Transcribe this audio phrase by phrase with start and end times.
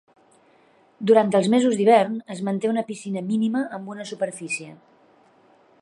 [1.11, 4.73] Durant els mesos d'hivern es manté una piscina mínima amb una superfície.